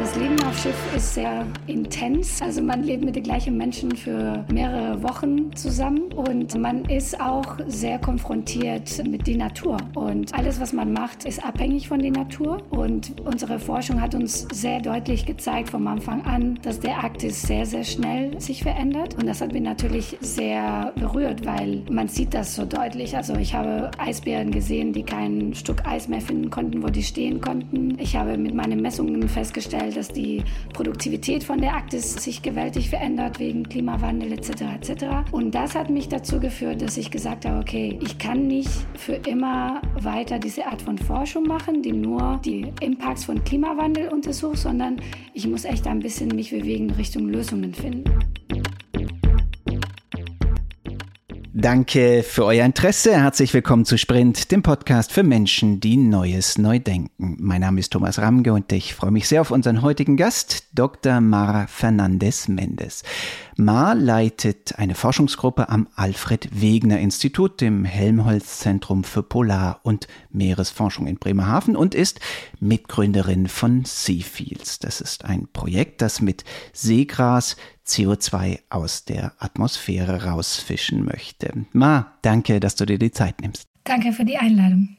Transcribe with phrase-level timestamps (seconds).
[0.00, 2.40] das Leben auf Schiff ist sehr intens.
[2.40, 7.58] Also man lebt mit den gleichen Menschen für mehrere Wochen zusammen und man ist auch
[7.66, 9.76] sehr konfrontiert mit der Natur.
[9.94, 12.62] Und alles, was man macht, ist abhängig von der Natur.
[12.70, 17.66] Und unsere Forschung hat uns sehr deutlich gezeigt vom Anfang an, dass der Arktis sehr,
[17.66, 19.16] sehr schnell sich verändert.
[19.16, 23.18] Und das hat mich natürlich sehr berührt, weil man sieht das so deutlich.
[23.18, 27.42] Also ich habe Eisbären gesehen, die kein Stück Eis mehr finden konnten, wo die stehen
[27.42, 27.98] konnten.
[27.98, 33.38] Ich habe mit meinen Messungen festgestellt, dass die Produktivität von der Arktis sich gewaltig verändert
[33.38, 34.62] wegen Klimawandel etc.
[34.80, 35.04] etc.
[35.32, 39.14] Und das hat mich dazu geführt, dass ich gesagt habe, okay, ich kann nicht für
[39.14, 44.96] immer weiter diese Art von Forschung machen, die nur die Impacts von Klimawandel untersucht, sondern
[45.34, 48.04] ich muss echt ein bisschen mich bewegen Richtung Lösungen finden.
[51.52, 53.12] Danke für euer Interesse.
[53.12, 57.36] Herzlich willkommen zu Sprint, dem Podcast für Menschen, die Neues neu denken.
[57.40, 61.20] Mein Name ist Thomas Ramge und ich freue mich sehr auf unseren heutigen Gast, Dr.
[61.20, 63.02] Mara Fernandez Mendes.
[63.56, 71.08] Ma leitet eine Forschungsgruppe am Alfred Wegener Institut, dem Helmholtz Zentrum für Polar- und Meeresforschung
[71.08, 72.20] in Bremerhaven und ist
[72.60, 74.78] Mitgründerin von Seafields.
[74.78, 81.66] Das ist ein Projekt, das mit Seegras CO2 aus der Atmosphäre rausfischen möchte.
[81.72, 83.66] Ma, danke, dass du dir die Zeit nimmst.
[83.84, 84.96] Danke für die Einladung.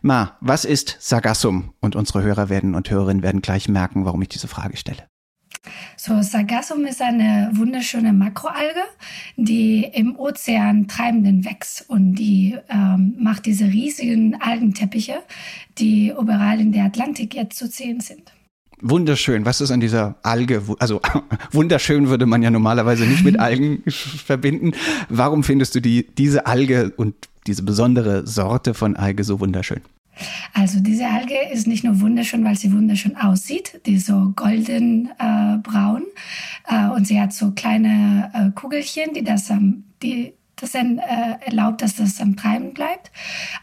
[0.00, 1.74] Ma, was ist Sargassum?
[1.80, 5.06] Und unsere Hörer werden und Hörerinnen werden gleich merken, warum ich diese Frage stelle.
[5.96, 8.82] So, Sargassum ist eine wunderschöne Makroalge,
[9.36, 15.22] die im Ozean treibenden wächst und die ähm, macht diese riesigen Algenteppiche,
[15.78, 18.32] die überall in der Atlantik jetzt zu sehen sind.
[18.82, 19.44] Wunderschön.
[19.44, 20.62] Was ist an dieser Alge?
[20.78, 21.00] Also
[21.52, 24.72] wunderschön würde man ja normalerweise nicht mit Algen verbinden.
[25.08, 27.14] Warum findest du die, diese Alge und
[27.46, 29.80] diese besondere Sorte von Alge so wunderschön?
[30.52, 35.08] Also diese Alge ist nicht nur wunderschön, weil sie wunderschön aussieht, die ist so golden
[35.18, 36.02] äh, braun
[36.68, 41.36] äh, und sie hat so kleine äh, Kugelchen, die das ähm, die das dann äh,
[41.44, 43.10] erlaubt, dass das am Treiben bleibt.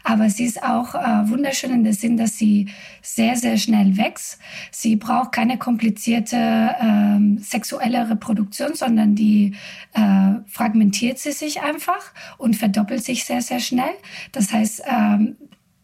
[0.04, 2.68] Aber sie ist auch äh, wunderschön in dem Sinn, dass sie
[3.02, 4.38] sehr, sehr schnell wächst.
[4.70, 9.54] Sie braucht keine komplizierte äh, sexuelle Reproduktion, sondern die
[9.94, 13.94] äh, fragmentiert sie sich einfach und verdoppelt sich sehr, sehr schnell.
[14.32, 15.36] Das heißt, ähm,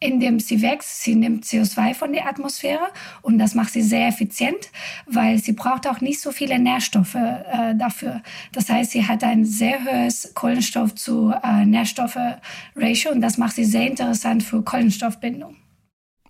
[0.07, 2.89] indem sie wächst, sie nimmt CO2 von der Atmosphäre
[3.23, 4.71] und das macht sie sehr effizient,
[5.07, 8.23] weil sie braucht auch nicht so viele Nährstoffe äh, dafür.
[8.53, 13.65] Das heißt, sie hat ein sehr hohes Kohlenstoff zu äh, Nährstoffe-Ratio und das macht sie
[13.65, 15.57] sehr interessant für Kohlenstoffbindung.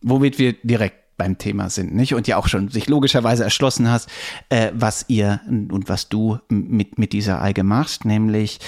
[0.02, 2.14] Womit wir direkt beim Thema sind, nicht?
[2.14, 4.08] Und ja auch schon sich logischerweise erschlossen hast,
[4.48, 8.58] äh, was ihr und was du mit, mit dieser Alge machst, nämlich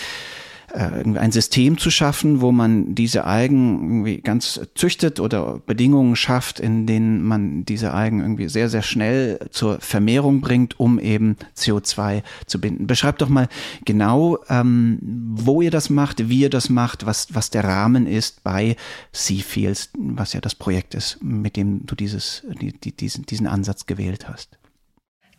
[0.79, 6.87] ein System zu schaffen, wo man diese Algen irgendwie ganz züchtet oder Bedingungen schafft, in
[6.87, 12.61] denen man diese Algen irgendwie sehr, sehr schnell zur Vermehrung bringt, um eben CO2 zu
[12.61, 12.87] binden.
[12.87, 13.49] Beschreibt doch mal
[13.85, 18.45] genau, ähm, wo ihr das macht, wie ihr das macht, was, was der Rahmen ist
[18.45, 18.77] bei
[19.13, 23.87] Seafields, was ja das Projekt ist, mit dem du dieses, die, die, diesen, diesen Ansatz
[23.87, 24.59] gewählt hast.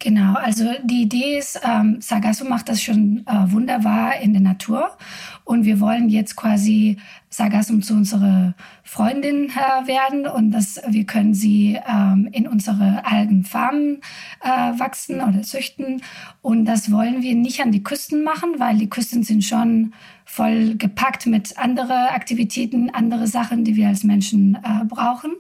[0.02, 4.98] Genau, also die Idee ist, ähm, Sargasso macht das schon äh, wunderbar in der Natur.
[5.44, 6.98] Und wir wollen jetzt quasi
[7.30, 10.26] Sargassum zu unserer Freundin äh, werden.
[10.26, 14.00] Und dass wir können sie ähm, in unsere Algenfarmen
[14.42, 16.02] äh, wachsen oder züchten
[16.42, 19.94] und das wollen wir nicht an die Küsten machen, weil die Küsten sind schon
[20.30, 25.32] voll gepackt mit andere Aktivitäten, andere Sachen, die wir als Menschen äh, brauchen.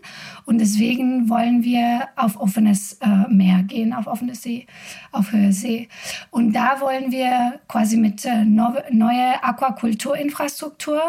[0.45, 4.66] Und deswegen wollen wir auf offenes äh, Meer gehen, auf offenes See,
[5.11, 5.89] auf Höhe See.
[6.31, 10.99] Und da wollen wir quasi mit äh, neue Aquakulturinfrastruktur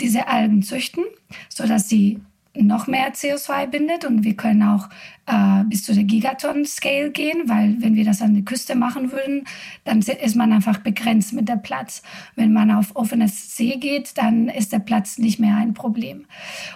[0.00, 1.04] diese Algen züchten,
[1.48, 2.20] sodass sie
[2.66, 4.88] noch mehr CO2 bindet und wir können auch
[5.26, 9.44] äh, bis zu der Gigaton-Scale gehen, weil wenn wir das an der Küste machen würden,
[9.84, 12.02] dann ist man einfach begrenzt mit der Platz.
[12.34, 16.26] Wenn man auf offenes See geht, dann ist der Platz nicht mehr ein Problem.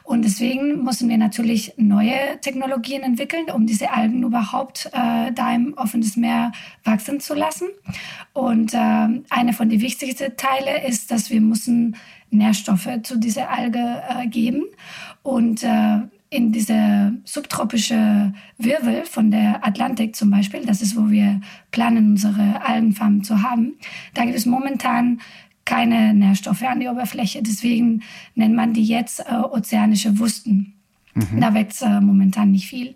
[0.05, 5.75] Und deswegen müssen wir natürlich neue Technologien entwickeln, um diese Algen überhaupt äh, da im
[5.75, 6.53] offenes Meer
[6.85, 7.69] wachsen zu lassen.
[8.33, 8.79] Und äh,
[9.31, 11.97] eine von den wichtigsten Teile ist, dass wir müssen
[12.33, 14.65] Nährstoffe zu dieser Alge äh, geben.
[15.23, 21.41] Und äh, in diese subtropische Wirbel von der Atlantik zum Beispiel, das ist, wo wir
[21.71, 23.75] planen, unsere Algenfarmen zu haben,
[24.15, 25.21] da gibt es momentan
[25.65, 27.43] keine Nährstoffe an die Oberfläche.
[27.43, 28.03] Deswegen
[28.35, 30.75] nennt man die jetzt äh, ozeanische Wusten.
[31.15, 31.41] Mhm.
[31.41, 32.95] Da wächst äh, momentan nicht viel.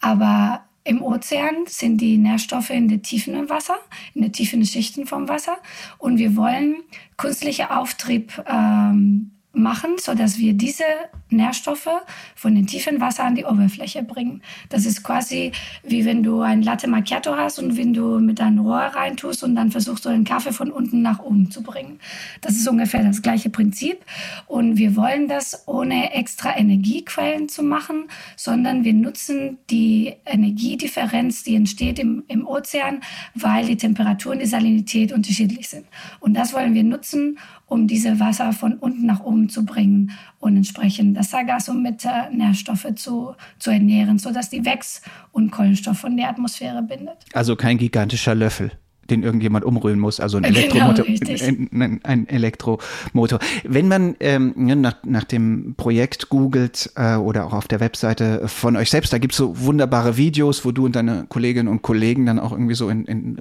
[0.00, 3.76] Aber im Ozean sind die Nährstoffe in den Tiefen im Wasser,
[4.14, 5.58] in den tiefen Schichten vom Wasser.
[5.98, 6.76] Und wir wollen
[7.18, 10.84] künstlicher Auftrieb ähm, machen, so dass wir diese
[11.30, 11.88] Nährstoffe
[12.34, 14.42] von den tiefen Wasser an die Oberfläche bringen.
[14.68, 15.52] Das ist quasi
[15.82, 19.54] wie wenn du ein Latte Macchiato hast und wenn du mit deinem Rohr reintust und
[19.54, 22.00] dann versuchst du den Kaffee von unten nach oben zu bringen.
[22.40, 24.04] Das ist ungefähr das gleiche Prinzip.
[24.46, 31.56] Und wir wollen das ohne extra Energiequellen zu machen, sondern wir nutzen die Energiedifferenz, die
[31.56, 33.00] entsteht im, im Ozean,
[33.34, 35.86] weil die Temperatur und die Salinität unterschiedlich sind.
[36.20, 40.56] Und das wollen wir nutzen, um diese Wasser von unten nach oben zu bringen und
[40.56, 45.02] entsprechend das Sargassum mit äh, Nährstoffe zu, zu ernähren, sodass die Wächs-
[45.32, 47.16] und Kohlenstoff von der Atmosphäre bindet.
[47.32, 48.72] Also kein gigantischer Löffel
[49.10, 51.06] den irgendjemand umrühren muss, also ein genau, Elektromotor.
[51.06, 53.38] Ein, ein, Elektromotor.
[53.64, 58.76] Wenn man ähm, nach, nach dem Projekt googelt äh, oder auch auf der Webseite von
[58.76, 62.38] euch selbst, da gibt's so wunderbare Videos, wo du und deine Kolleginnen und Kollegen dann
[62.38, 63.38] auch irgendwie so in, in,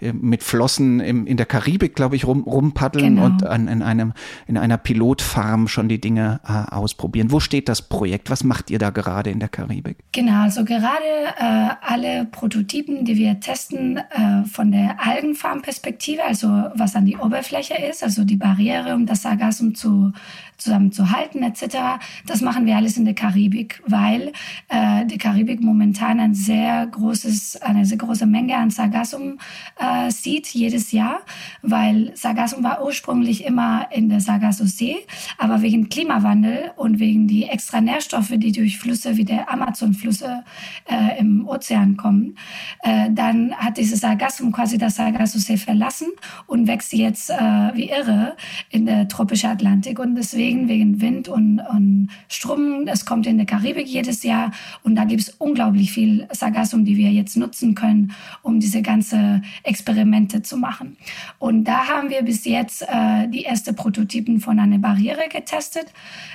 [0.00, 3.26] äh, mit Flossen im, in der Karibik, glaube ich, rum, rumpaddeln genau.
[3.26, 4.12] und an, in, einem,
[4.46, 7.30] in einer Pilotfarm schon die Dinge äh, ausprobieren.
[7.30, 8.30] Wo steht das Projekt?
[8.30, 9.98] Was macht ihr da gerade in der Karibik?
[10.12, 11.04] Genau, also gerade
[11.38, 17.74] äh, alle Prototypen, die wir testen äh, von der Algenfarmperspektive, also was an die Oberfläche
[17.74, 20.12] ist, also die Barriere, um das Sargassum zu,
[20.56, 22.00] zusammenzuhalten etc.
[22.26, 24.32] Das machen wir alles in der Karibik, weil
[24.68, 29.38] äh, die Karibik momentan ein sehr großes, eine sehr große Menge an Sargassum
[29.78, 31.20] äh, sieht jedes Jahr,
[31.62, 34.96] weil Sargassum war ursprünglich immer in der Sargasso-See,
[35.38, 40.44] aber wegen Klimawandel und wegen die extra Nährstoffe, die durch Flüsse wie der Amazon-Flüsse
[40.86, 42.36] äh, im Ozean kommen,
[42.82, 46.08] äh, dann hat dieses Sargassum quasi das Sargasso-See verlassen
[46.46, 47.34] und wächst jetzt äh,
[47.74, 48.36] wie irre
[48.70, 52.86] in der tropischen Atlantik und deswegen deswegen wegen Wind und, und Strom.
[52.86, 54.50] Es kommt in der Karibik jedes Jahr
[54.82, 58.12] und da gibt es unglaublich viel Sargassum, die wir jetzt nutzen können,
[58.42, 60.98] um diese ganze Experimente zu machen.
[61.38, 65.86] Und da haben wir bis jetzt äh, die ersten Prototypen von einer Barriere getestet,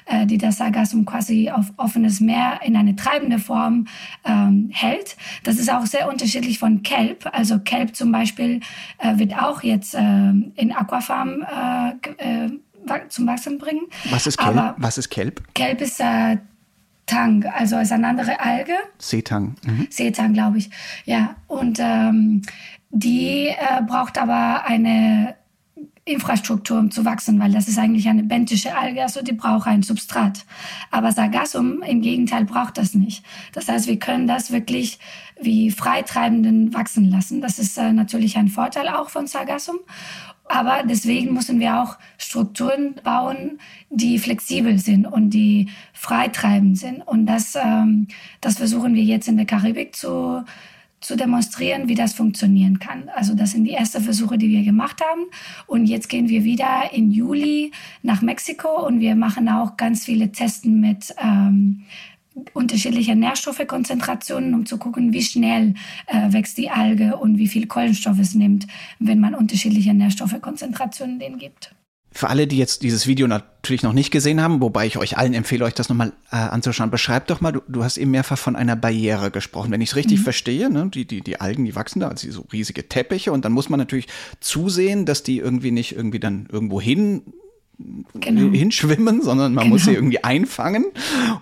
[0.07, 3.85] äh, die das Sargassum quasi auf offenes Meer in eine treibende Form
[4.25, 5.17] ähm, hält.
[5.43, 7.29] Das ist auch sehr unterschiedlich von Kelp.
[7.31, 8.61] Also Kelp zum Beispiel
[8.97, 9.99] äh, wird auch jetzt äh,
[10.55, 12.49] in Aquafarm äh, äh,
[13.09, 13.87] zum Wachsen bringen.
[14.09, 14.49] Was ist Kelp?
[14.49, 15.41] Aber Was ist Kelp?
[15.53, 16.37] Kelp ist äh,
[17.05, 18.73] Tang, also ist eine andere Alge.
[18.99, 19.55] Seetang.
[19.65, 19.87] Mhm.
[19.89, 20.69] Seetang, glaube ich.
[21.05, 22.43] Ja, und ähm,
[22.91, 25.35] die äh, braucht aber eine
[26.05, 29.83] Infrastruktur, um zu wachsen, weil das ist eigentlich eine benthische Alge, also die braucht ein
[29.83, 30.45] Substrat.
[30.91, 33.23] Aber Sargassum im Gegenteil braucht das nicht.
[33.53, 34.99] Das heißt, wir können das wirklich
[35.41, 37.41] wie Freitreibenden wachsen lassen.
[37.41, 39.79] Das ist äh, natürlich ein Vorteil auch von Sargassum.
[40.49, 43.59] Aber deswegen müssen wir auch Strukturen bauen,
[43.91, 47.07] die flexibel sind und die freitreibend sind.
[47.07, 48.07] Und das, ähm,
[48.41, 50.43] das versuchen wir jetzt in der Karibik zu,
[51.01, 53.09] zu demonstrieren, wie das funktionieren kann.
[53.15, 55.27] Also das sind die ersten Versuche, die wir gemacht haben.
[55.67, 57.71] Und jetzt gehen wir wieder im Juli
[58.01, 61.83] nach Mexiko und wir machen auch ganz viele Testen mit ähm,
[62.53, 65.75] unterschiedliche Nährstoffekonzentrationen, um zu gucken, wie schnell
[66.07, 68.67] äh, wächst die Alge und wie viel Kohlenstoff es nimmt,
[68.99, 71.73] wenn man unterschiedliche Nährstoffekonzentrationen denen gibt.
[72.11, 75.35] Für alle, die jetzt dieses Video natürlich noch nicht gesehen haben, wobei ich euch allen
[75.35, 78.55] empfehle, euch das nochmal äh, anzuschauen, beschreib doch mal, du, du hast eben mehrfach von
[78.55, 79.71] einer Barriere gesprochen.
[79.71, 80.23] Wenn ich es richtig mhm.
[80.23, 83.51] verstehe, ne, die, die, die Algen, die wachsen da, also so riesige Teppiche und dann
[83.51, 84.07] muss man natürlich
[84.39, 87.21] zusehen, dass die irgendwie nicht irgendwie dann irgendwo hin
[88.19, 88.51] genau.
[88.51, 89.75] hinschwimmen, sondern man genau.
[89.75, 90.85] muss sie irgendwie einfangen,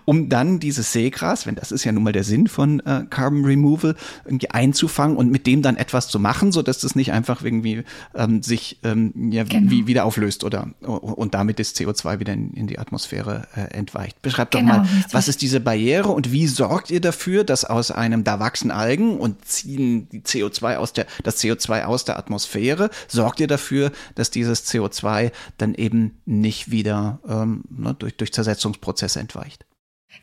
[0.05, 3.45] um dann dieses Seegras, wenn das ist ja nun mal der Sinn von äh, Carbon
[3.45, 7.43] Removal, irgendwie einzufangen und mit dem dann etwas zu machen, so dass das nicht einfach
[7.43, 7.83] irgendwie
[8.15, 9.71] ähm, sich ähm, ja, genau.
[9.71, 14.21] wie, wieder auflöst oder und damit das CO2 wieder in, in die Atmosphäre äh, entweicht.
[14.21, 15.13] Beschreibt doch genau, mal, richtig.
[15.13, 19.17] was ist diese Barriere und wie sorgt ihr dafür, dass aus einem da wachsen Algen
[19.17, 24.29] und ziehen die CO2 aus der das CO2 aus der Atmosphäre, sorgt ihr dafür, dass
[24.29, 29.65] dieses CO2 dann eben nicht wieder ähm, ne, durch, durch Zersetzungsprozesse entweicht.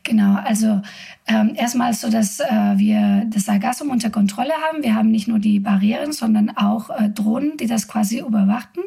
[0.03, 0.81] Genau, also
[1.27, 4.83] ähm, erstmal so, dass äh, wir das Sargassum unter Kontrolle haben.
[4.83, 8.83] Wir haben nicht nur die Barrieren, sondern auch äh, Drohnen, die das quasi überwachen.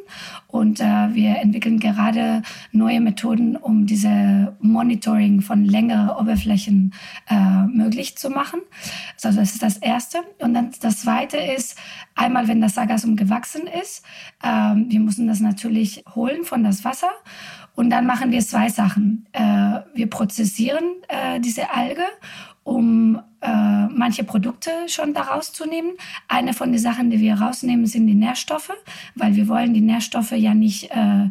[0.47, 0.85] Und äh,
[1.15, 6.95] wir entwickeln gerade neue Methoden, um diese Monitoring von längeren Oberflächen
[7.29, 8.61] äh, möglich zu machen.
[9.23, 10.19] Also das ist das Erste.
[10.39, 11.77] Und dann das Zweite ist,
[12.15, 14.05] einmal wenn das Sargassum gewachsen ist,
[14.45, 17.11] ähm, wir müssen das natürlich holen von das Wasser.
[17.79, 19.25] Und dann machen wir zwei Sachen.
[19.31, 22.03] Äh, wir prozessieren äh, diese Alge,
[22.65, 25.93] um äh, manche Produkte schon daraus zu nehmen.
[26.27, 28.73] Eine von den Sachen, die wir rausnehmen, sind die Nährstoffe,
[29.15, 31.31] weil wir wollen die Nährstoffe ja nicht äh,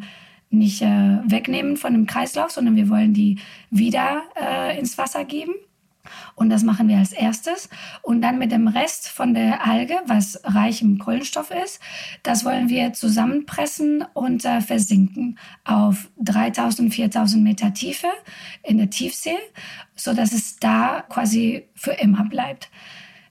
[0.50, 3.40] nicht äh, wegnehmen von dem Kreislauf, sondern wir wollen die
[3.70, 5.52] wieder äh, ins Wasser geben.
[6.36, 7.70] Und das machen wir als erstes.
[8.02, 11.80] Und dann mit dem Rest von der Alge, was reich im Kohlenstoff ist,
[12.24, 18.08] das wollen wir zusammenpressen und äh, versinken auf 3000, 4000 Meter Tiefe
[18.64, 19.38] in der Tiefsee,
[19.96, 22.70] so dass es da quasi für immer bleibt.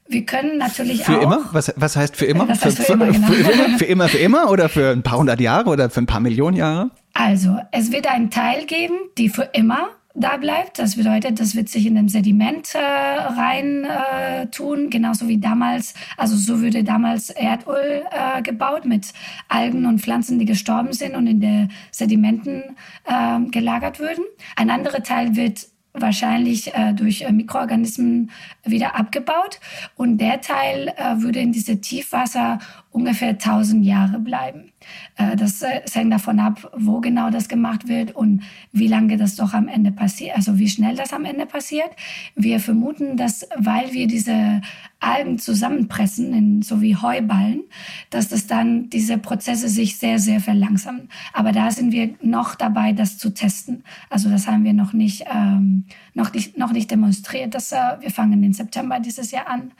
[0.09, 1.17] Wir können natürlich für auch.
[1.17, 1.49] Für immer?
[1.53, 2.47] Was, was heißt für immer?
[2.47, 3.27] Das heißt für, für, immer, genau.
[3.27, 6.07] für, immer, für immer, für immer oder für ein paar hundert Jahre oder für ein
[6.07, 6.91] paar Millionen Jahre?
[7.13, 10.79] Also, es wird einen Teil geben, die für immer da bleibt.
[10.79, 15.95] Das bedeutet, das wird sich in dem Sediment äh, rein äh, tun, genauso wie damals.
[16.17, 19.13] Also so würde damals Erdöl äh, gebaut mit
[19.49, 24.25] Algen und Pflanzen, die gestorben sind und in den Sedimenten äh, gelagert würden.
[24.57, 25.67] Ein anderer Teil wird
[26.01, 28.31] wahrscheinlich äh, durch äh, Mikroorganismen
[28.65, 29.61] wieder abgebaut.
[29.97, 32.59] Und der Teil äh, würde in diese Tiefwasser
[32.97, 34.73] ungefähr 1000 Jahre bleiben.
[35.17, 39.19] Äh, das, äh, das hängt davon ab, wo genau das gemacht wird und wie lange
[39.19, 41.91] das doch am Ende passiert, also wie schnell das am Ende passiert.
[42.37, 44.63] Wir vermuten, dass weil wir diese
[44.99, 47.65] Algen zusammenpressen, in, so wie Heuballen,
[48.09, 51.11] dass das dann diese Prozesse sich sehr, sehr verlangsamen.
[51.35, 53.85] Aber da sind wir noch dabei, das zu testen.
[54.09, 55.85] Also das haben wir noch nicht, ähm,
[56.15, 57.55] noch nicht, noch nicht demonstriert.
[57.55, 59.73] Das, äh, wir fangen im September dieses Jahr an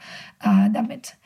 [0.43, 1.17] äh, damit.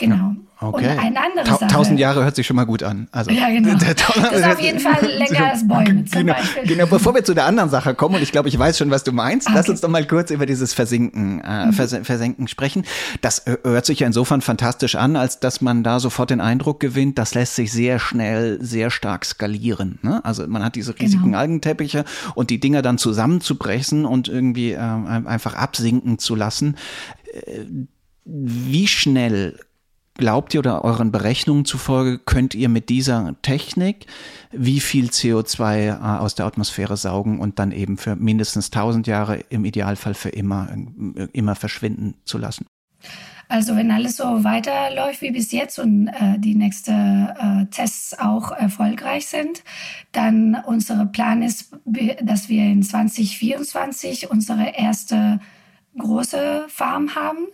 [0.00, 0.34] Genau.
[0.62, 0.92] Okay.
[0.92, 3.08] Und ein anderes Ta Tausend Jahre hört sich schon mal gut an.
[3.12, 3.74] Also, ja, genau.
[3.78, 6.66] Das ist auf jeden Fall länger als Bäume zum genau, Beispiel.
[6.66, 9.02] Genau, bevor wir zu der anderen Sache kommen, und ich glaube, ich weiß schon, was
[9.02, 9.56] du meinst, okay.
[9.56, 11.72] lass uns doch mal kurz über dieses Versinken, äh, mhm.
[11.72, 12.84] Vers Versenken sprechen.
[13.22, 17.18] Das hört sich ja insofern fantastisch an, als dass man da sofort den Eindruck gewinnt,
[17.18, 19.98] das lässt sich sehr schnell, sehr stark skalieren.
[20.02, 20.22] Ne?
[20.24, 21.38] Also man hat diese riesigen genau.
[21.38, 22.04] Algenteppiche
[22.34, 26.76] und die Dinger dann zusammenzubrechen und irgendwie äh, einfach absinken zu lassen.
[27.32, 27.64] Äh,
[28.26, 29.58] wie schnell
[30.20, 34.06] glaubt ihr oder euren Berechnungen zufolge könnt ihr mit dieser Technik
[34.52, 39.40] wie viel CO2 äh, aus der Atmosphäre saugen und dann eben für mindestens 1000 Jahre,
[39.48, 40.68] im Idealfall für immer,
[41.16, 42.66] äh, immer verschwinden zu lassen?
[43.48, 48.52] Also wenn alles so weiterläuft wie bis jetzt und äh, die nächsten äh, Tests auch
[48.52, 49.64] erfolgreich sind,
[50.12, 51.72] dann unser Plan ist,
[52.22, 55.40] dass wir in 2024 unsere erste
[55.98, 57.46] große Farm haben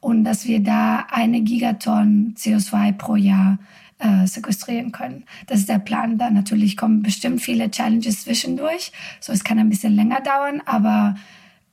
[0.00, 3.58] und dass wir da eine Gigaton CO2 pro Jahr
[3.98, 5.24] äh, sequestrieren können.
[5.46, 6.18] Das ist der Plan.
[6.18, 8.92] Da natürlich kommen bestimmt viele Challenges zwischendurch.
[9.20, 11.14] So, es kann ein bisschen länger dauern, aber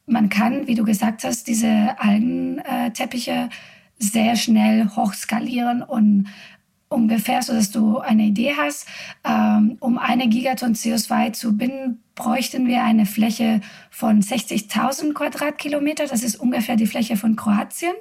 [0.05, 3.49] man kann, wie du gesagt hast, diese Algenteppiche
[3.97, 6.27] sehr schnell hochskalieren und
[6.91, 8.87] ungefähr, so dass du eine Idee hast,
[9.23, 16.05] ähm, um eine Gigaton CO2 zu binden, bräuchten wir eine Fläche von 60.000 Quadratkilometer.
[16.07, 17.93] Das ist ungefähr die Fläche von Kroatien.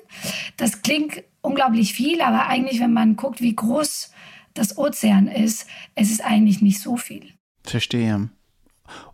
[0.57, 4.11] Das klingt unglaublich viel, aber eigentlich, wenn man guckt, wie groß
[4.55, 7.33] das Ozean ist, es ist eigentlich nicht so viel.
[7.63, 8.31] Verstehe.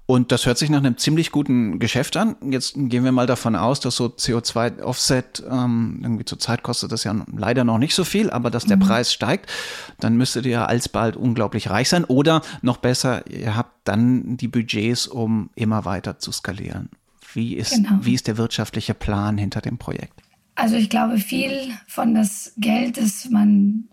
[0.07, 2.37] Und das hört sich nach einem ziemlich guten Geschäft an.
[2.49, 7.03] Jetzt gehen wir mal davon aus, dass so CO2-Offset, ähm, irgendwie zur Zeit kostet das
[7.03, 8.83] ja leider noch nicht so viel, aber dass der mhm.
[8.83, 9.51] Preis steigt,
[9.99, 12.05] dann müsstet ihr alsbald unglaublich reich sein.
[12.05, 16.91] Oder noch besser, ihr habt dann die Budgets, um immer weiter zu skalieren.
[17.33, 17.99] Wie ist, genau.
[18.01, 20.23] wie ist der wirtschaftliche Plan hinter dem Projekt?
[20.55, 23.89] Also ich glaube, viel von das Geld, das man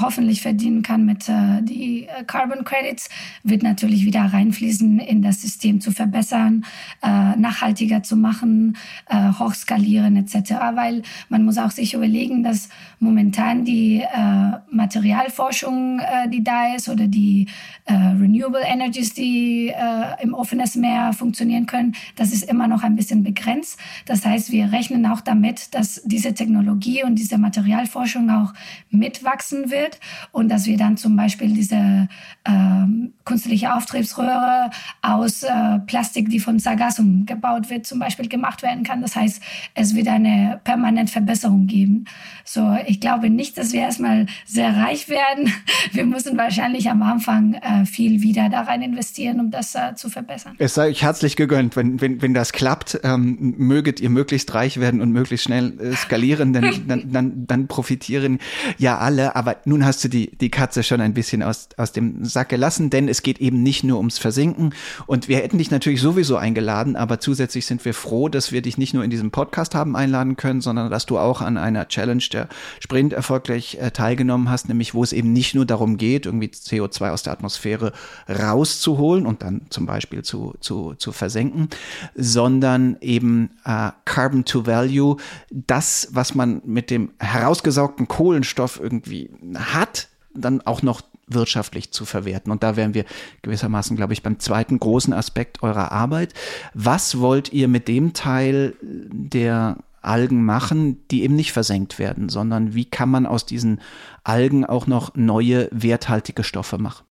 [0.00, 3.08] hoffentlich verdienen kann mit äh, die äh, Carbon Credits,
[3.42, 6.64] wird natürlich wieder reinfließen, in das System zu verbessern,
[7.02, 8.76] äh, nachhaltiger zu machen,
[9.08, 10.52] äh, hochskalieren etc.
[10.74, 12.68] Weil man muss auch sich überlegen, dass
[13.00, 17.48] momentan die äh, Materialforschung, äh, die da ist, oder die
[17.84, 22.96] äh, Renewable Energies, die äh, im offenes Meer funktionieren können, das ist immer noch ein
[22.96, 23.78] bisschen begrenzt.
[24.06, 28.52] Das heißt, wir rechnen auch damit, dass diese Technologie und diese Materialforschung auch
[28.90, 30.00] mitwachsen wird wird
[30.32, 32.08] und dass wir dann zum Beispiel diese
[32.44, 34.70] ähm, künstliche Auftriebsröhre
[35.02, 39.02] aus äh, Plastik, die von Sargassum gebaut wird, zum Beispiel gemacht werden kann.
[39.02, 39.42] Das heißt,
[39.74, 42.04] es wird eine permanente Verbesserung geben.
[42.44, 45.52] So, ich glaube nicht, dass wir erstmal sehr reich werden.
[45.92, 50.08] Wir müssen wahrscheinlich am Anfang äh, viel wieder da rein investieren, um das äh, zu
[50.10, 50.54] verbessern.
[50.58, 54.78] Es sei euch herzlich gegönnt, wenn, wenn, wenn das klappt, ähm, möget ihr möglichst reich
[54.78, 58.38] werden und möglichst schnell äh, skalieren, denn dann, dann, dann profitieren
[58.78, 59.36] ja alle.
[59.36, 62.88] Aber nun hast du die, die Katze schon ein bisschen aus, aus dem Sack gelassen,
[62.88, 64.74] denn es geht eben nicht nur ums Versinken.
[65.06, 68.78] Und wir hätten dich natürlich sowieso eingeladen, aber zusätzlich sind wir froh, dass wir dich
[68.78, 72.24] nicht nur in diesem Podcast haben einladen können, sondern dass du auch an einer Challenge
[72.32, 72.48] der
[72.80, 77.10] Sprint erfolgreich äh, teilgenommen hast, nämlich wo es eben nicht nur darum geht, irgendwie CO2
[77.10, 77.92] aus der Atmosphäre
[78.28, 81.68] rauszuholen und dann zum Beispiel zu, zu, zu versenken,
[82.14, 85.18] sondern eben äh, Carbon to Value,
[85.50, 92.52] das, was man mit dem herausgesaugten Kohlenstoff irgendwie hat, dann auch noch wirtschaftlich zu verwerten.
[92.52, 93.04] Und da wären wir
[93.42, 96.34] gewissermaßen, glaube ich, beim zweiten großen Aspekt eurer Arbeit.
[96.74, 102.74] Was wollt ihr mit dem Teil der Algen machen, die eben nicht versenkt werden, sondern
[102.74, 103.80] wie kann man aus diesen
[104.22, 107.04] Algen auch noch neue werthaltige Stoffe machen?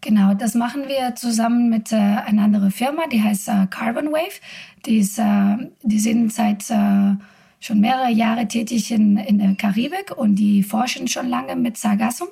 [0.00, 4.40] Genau, das machen wir zusammen mit äh, einer anderen Firma, die heißt äh, Carbon Wave.
[4.86, 7.14] Die, ist, äh, die sind seit äh,
[7.60, 12.28] schon mehrere Jahre tätig in, in der Karibik und die forschen schon lange mit Sargassum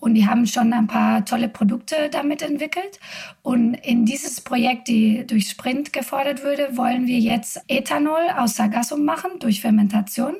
[0.00, 3.00] und die haben schon ein paar tolle Produkte damit entwickelt.
[3.42, 9.04] Und in dieses Projekt, die durch Sprint gefordert würde, wollen wir jetzt Ethanol aus Sargassum
[9.04, 10.36] machen durch Fermentation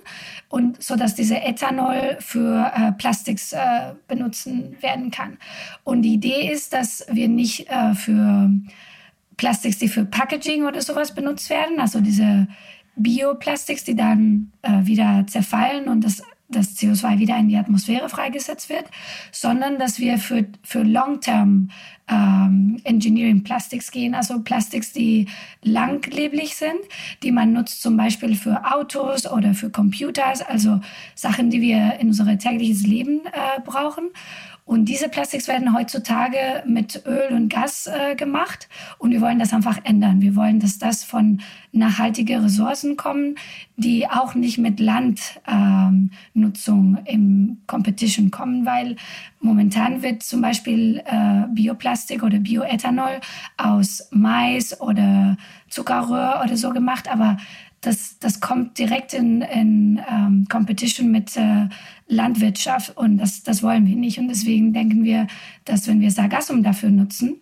[0.49, 5.39] und so dass diese Ethanol für äh, Plastiks äh, benutzen werden kann.
[5.85, 8.51] Und die Idee ist, dass wir nicht äh, für
[9.37, 12.49] Plastiks, die für Packaging oder sowas benutzt werden, also diese
[12.99, 18.69] Bioplastiks, die dann äh, wieder zerfallen und das, das CO2 wieder in die Atmosphäre freigesetzt
[18.69, 18.87] wird,
[19.33, 21.71] sondern dass wir für, für Long-Term
[22.09, 25.27] ähm, Engineering Plastics gehen, also Plastics, die
[25.63, 26.81] langlebig sind,
[27.23, 30.81] die man nutzt zum Beispiel für Autos oder für Computers, also
[31.15, 34.11] Sachen, die wir in unser tägliches Leben äh, brauchen.
[34.69, 38.69] Und diese Plastics werden heutzutage mit Öl und Gas äh, gemacht.
[38.99, 40.21] Und wir wollen das einfach ändern.
[40.21, 41.41] Wir wollen, dass das von
[41.73, 43.37] nachhaltigen Ressourcen kommen,
[43.77, 45.29] die auch nicht mit Landnutzung
[46.35, 48.97] ähm, im Competition kommen, weil
[49.41, 53.21] momentan wird zum Beispiel äh, Bioplastik oder Bioethanol
[53.57, 55.39] aus Mais oder
[55.71, 57.11] Zuckerröhr oder so gemacht.
[57.11, 57.39] Aber
[57.81, 61.69] das, das kommt direkt in, in ähm, Competition mit äh,
[62.09, 64.19] Landwirtschaft und das, das wollen wir nicht.
[64.19, 65.27] Und deswegen denken wir,
[65.65, 67.41] dass wenn wir Sargassum dafür nutzen,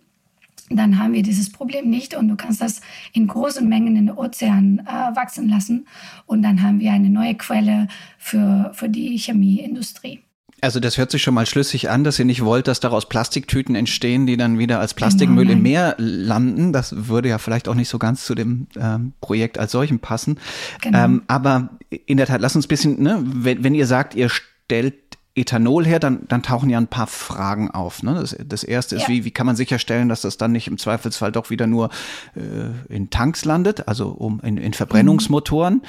[0.69, 2.81] dann haben wir dieses Problem nicht und du kannst das
[3.13, 5.87] in großen Mengen in den Ozean äh, wachsen lassen
[6.25, 10.26] und dann haben wir eine neue Quelle für, für die Chemieindustrie.
[10.59, 13.75] Also das hört sich schon mal schlüssig an, dass ihr nicht wollt, dass daraus Plastiktüten
[13.75, 16.73] entstehen, die dann wieder als Plastikmüll genau, im Meer landen.
[16.73, 20.39] Das würde ja vielleicht auch nicht so ganz zu dem ähm, Projekt als solchem passen.
[20.81, 20.97] Genau.
[20.97, 21.69] Ähm, aber
[22.07, 24.95] in der Tat, lass uns ein bisschen, ne, wenn, wenn ihr sagt, ihr stellt
[25.37, 28.01] Ethanol her, dann, dann tauchen ja ein paar Fragen auf.
[28.03, 28.15] Ne?
[28.15, 29.09] Das, das erste ist, ja.
[29.09, 31.89] wie, wie kann man sicherstellen, dass das dann nicht im Zweifelsfall doch wieder nur
[32.35, 35.81] äh, in Tanks landet, also um in, in Verbrennungsmotoren, mhm.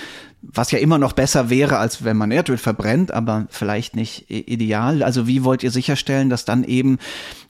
[0.43, 5.03] was ja immer noch besser wäre, als wenn man Erdöl verbrennt, aber vielleicht nicht ideal.
[5.03, 6.99] Also wie wollt ihr sicherstellen, dass dann eben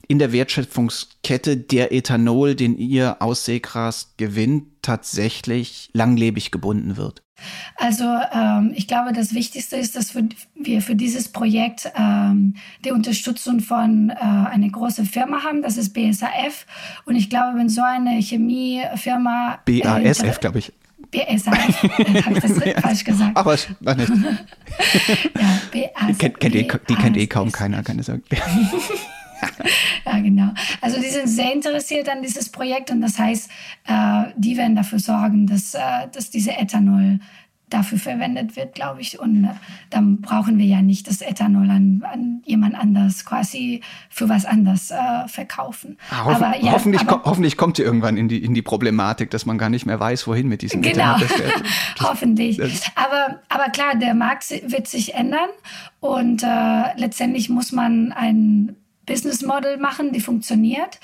[0.07, 7.21] in der Wertschöpfungskette der Ethanol, den ihr aus Seegras gewinnt, tatsächlich langlebig gebunden wird?
[7.75, 10.15] Also ähm, ich glaube, das Wichtigste ist, dass
[10.55, 15.61] wir für dieses Projekt ähm, die Unterstützung von äh, einer großen Firma haben.
[15.61, 16.65] Das ist BASF.
[17.05, 19.59] Und ich glaube, wenn so eine Chemiefirma...
[19.65, 20.73] BASF, äh, glaube ich.
[21.11, 23.37] BASF, äh, habe ich das falsch gesagt?
[23.37, 24.09] Aber es war nicht.
[25.35, 26.17] ja, BASF.
[26.17, 28.23] Kennt, kennt die, die kennt eh kaum keiner, keine Sorge.
[30.05, 30.51] ja, genau.
[30.81, 33.49] Also die sind sehr interessiert an dieses Projekt und das heißt,
[33.87, 37.19] äh, die werden dafür sorgen, dass, äh, dass diese Ethanol
[37.69, 39.19] dafür verwendet wird, glaube ich.
[39.19, 39.49] Und äh,
[39.89, 44.91] dann brauchen wir ja nicht das Ethanol an, an jemand anders quasi für was anders
[44.91, 45.97] äh, verkaufen.
[46.09, 49.29] Ah, hoffen, aber, ja, hoffentlich, aber, hoffentlich kommt ihr irgendwann in die, in die Problematik,
[49.29, 51.15] dass man gar nicht mehr weiß, wohin mit diesem genau.
[51.15, 51.27] Ethanol.
[51.97, 52.59] Das, hoffentlich.
[52.95, 55.49] aber, aber klar, der Markt wird sich ändern
[55.99, 58.75] und äh, letztendlich muss man ein
[59.09, 60.99] Business Model machen, die funktioniert.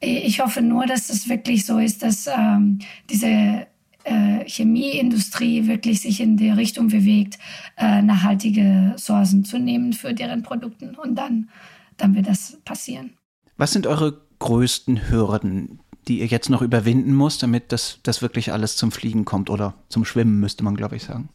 [0.00, 3.66] Ich hoffe nur, dass es wirklich so ist, dass ähm, diese
[4.02, 7.38] äh, Chemieindustrie wirklich sich in die Richtung bewegt,
[7.76, 11.48] äh, nachhaltige Sourcen zu nehmen für deren Produkte und dann,
[11.96, 13.14] dann wird das passieren.
[13.56, 18.52] Was sind eure größten Hürden, die ihr jetzt noch überwinden müsst, damit das, das wirklich
[18.52, 21.28] alles zum Fliegen kommt oder zum Schwimmen, müsste man, glaube ich, sagen?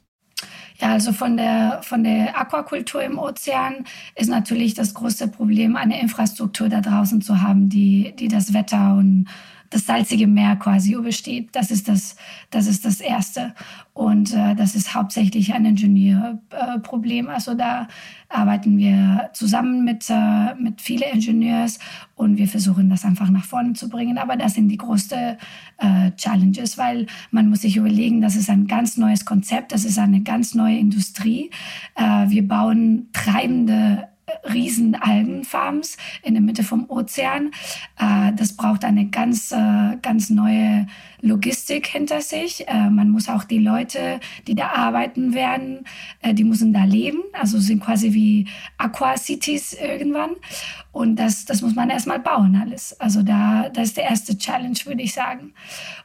[0.81, 5.99] Ja, also von der, von der Aquakultur im Ozean ist natürlich das große Problem, eine
[6.01, 9.27] Infrastruktur da draußen zu haben, die, die das Wetter und
[9.69, 11.49] das salzige Meer quasi übersteht.
[11.53, 12.15] Das ist das,
[12.49, 13.53] das ist das Erste.
[13.93, 17.27] Und äh, das ist hauptsächlich ein Ingenieurproblem.
[17.27, 17.87] Äh, also da
[18.29, 21.79] arbeiten wir zusammen mit, äh, mit vielen Ingenieurs
[22.15, 24.17] und wir versuchen das einfach nach vorne zu bringen.
[24.17, 25.37] Aber das sind die größten
[25.77, 29.97] äh, Challenges, weil man muss sich überlegen, das ist ein ganz neues Konzept, das ist
[29.97, 31.49] eine ganz neue Industrie.
[31.95, 34.08] Äh, wir bauen treibende
[34.53, 37.51] riesen Algenfarms in der Mitte vom Ozean.
[37.97, 40.87] Äh, das braucht eine ganz, äh, ganz neue
[41.21, 42.67] Logistik hinter sich.
[42.67, 45.85] Äh, man muss auch die Leute, die da arbeiten werden,
[46.23, 47.19] die müssen da leben.
[47.33, 50.31] Also sind quasi wie Aqua-Cities irgendwann.
[50.91, 52.99] Und das, das muss man erstmal bauen alles.
[52.99, 55.53] Also da, das ist der erste Challenge, würde ich sagen.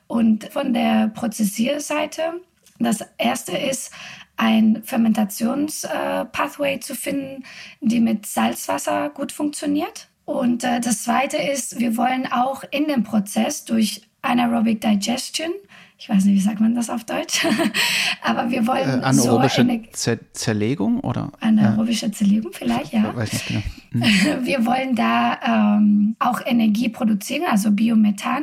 [0.06, 2.40] Und von der Prozessierseite,
[2.78, 3.92] das erste ist,
[4.36, 7.44] ein Fermentationspathway äh, zu finden,
[7.80, 10.08] die mit Salzwasser gut funktioniert.
[10.24, 15.52] Und äh, das Zweite ist, wir wollen auch in dem Prozess durch Anaerobic Digestion
[16.04, 17.46] ich weiß nicht, wie sagt man das auf Deutsch,
[18.22, 22.10] aber wir wollen äh, anaerobische so Zer Zerlegung oder anaerobische.
[22.10, 23.16] Zerlegung vielleicht, ja.
[23.16, 23.62] Weiß nicht genau.
[23.92, 24.02] Mhm.
[24.44, 28.42] Wir wollen da ähm, auch Energie produzieren, also Biomethan,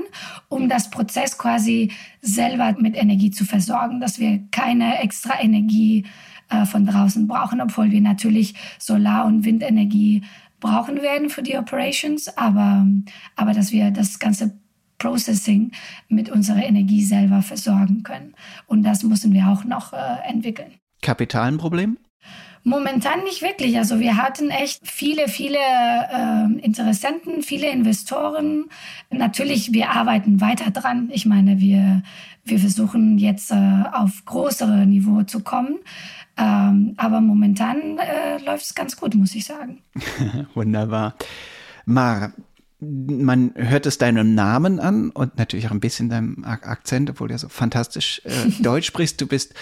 [0.49, 6.07] um das Prozess quasi selber mit Energie zu versorgen, dass wir keine extra Energie
[6.49, 10.23] äh, von draußen brauchen, obwohl wir natürlich Solar- und Windenergie
[10.59, 12.87] brauchen werden für die Operations, aber,
[13.35, 14.60] aber dass wir das ganze
[15.01, 15.71] Processing
[16.09, 18.35] mit unserer Energie selber versorgen können.
[18.67, 19.97] Und das müssen wir auch noch äh,
[20.29, 20.73] entwickeln.
[21.01, 21.97] Kapital ein Problem?
[22.63, 23.77] Momentan nicht wirklich.
[23.77, 28.65] Also wir hatten echt viele, viele äh, Interessenten, viele Investoren.
[29.09, 31.09] Natürlich, wir arbeiten weiter dran.
[31.11, 32.03] Ich meine, wir,
[32.43, 35.79] wir versuchen jetzt äh, auf größere Niveau zu kommen.
[36.37, 39.79] Ähm, aber momentan äh, läuft es ganz gut, muss ich sagen.
[40.53, 41.15] Wunderbar.
[41.85, 42.33] Mar,
[42.81, 47.35] man hört es deinem Namen an und natürlich auch ein bisschen deinem Akzent, obwohl du
[47.35, 49.21] ja so fantastisch äh, Deutsch sprichst.
[49.21, 49.53] Du bist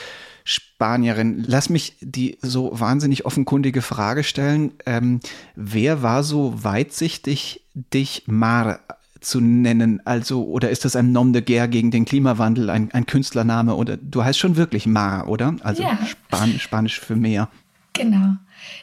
[0.46, 1.44] Spanierin.
[1.46, 4.72] Lass mich die so wahnsinnig offenkundige Frage stellen.
[4.86, 5.20] Ähm,
[5.56, 8.80] wer war so weitsichtig, dich Mar
[9.20, 10.02] zu nennen?
[10.06, 13.76] Also, oder ist das ein Nom de guerre gegen den Klimawandel, ein, ein Künstlername?
[13.76, 15.56] Oder du heißt schon wirklich Mar, oder?
[15.62, 16.00] Also ja.
[16.06, 17.50] Span Spanisch für Meer.
[17.94, 18.36] Genau.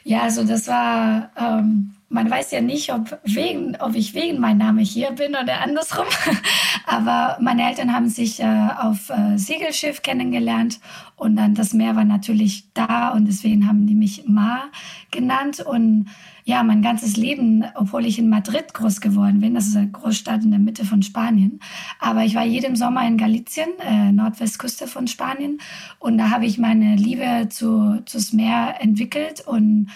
[0.03, 4.59] Ja, also das war, ähm, man weiß ja nicht, ob, wegen, ob ich wegen meinem
[4.59, 6.05] Namen hier bin oder andersrum.
[6.85, 10.79] Aber meine Eltern haben sich äh, auf äh, Segelschiff kennengelernt
[11.17, 14.69] und dann das Meer war natürlich da und deswegen haben die mich Ma
[15.11, 15.59] genannt.
[15.59, 16.07] Und
[16.45, 20.45] ja, mein ganzes Leben, obwohl ich in Madrid groß geworden bin, das ist eine Großstadt
[20.45, 21.59] in der Mitte von Spanien.
[21.99, 25.59] Aber ich war jedem Sommer in Galicien, äh, Nordwestküste von Spanien.
[25.99, 29.89] Und da habe ich meine Liebe zu, zu Meer entwickelt und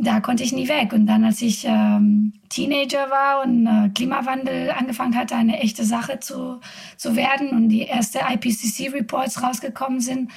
[0.00, 0.92] da konnte ich nie weg.
[0.92, 6.20] Und dann, als ich ähm, Teenager war und äh, Klimawandel angefangen hatte, eine echte Sache
[6.20, 6.60] zu,
[6.96, 10.30] zu werden und die erste IPCC-Reports rausgekommen sind,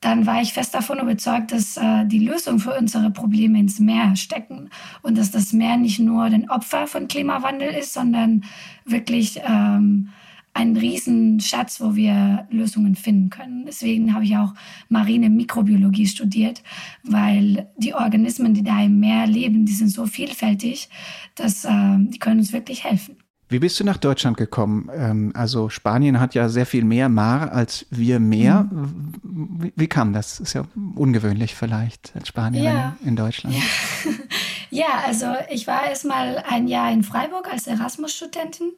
[0.00, 4.16] dann war ich fest davon überzeugt, dass äh, die Lösung für unsere Probleme ins Meer
[4.16, 4.68] stecken
[5.02, 8.44] und dass das Meer nicht nur ein Opfer von Klimawandel ist, sondern
[8.84, 10.10] wirklich ähm,
[10.54, 13.64] ein Riesenschatz, wo wir Lösungen finden können.
[13.66, 14.54] Deswegen habe ich auch
[14.88, 16.62] marine Mikrobiologie studiert,
[17.02, 20.88] weil die Organismen, die da im Meer leben, die sind so vielfältig,
[21.34, 23.16] dass äh, die können uns wirklich helfen.
[23.48, 24.88] Wie bist du nach Deutschland gekommen?
[24.94, 28.68] Ähm, also Spanien hat ja sehr viel mehr Mar als wir Meer.
[28.70, 29.58] Mhm.
[29.60, 30.40] Wie, wie, kam das?
[30.40, 30.64] Ist ja
[30.94, 32.96] ungewöhnlich vielleicht als Spanierin ja.
[33.04, 33.56] in Deutschland.
[33.56, 34.10] Ja.
[34.74, 38.72] ja, also ich war erst mal ein Jahr in Freiburg als Erasmus-Studentin